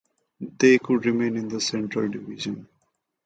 [0.57, 2.67] They would remain in the Central Division.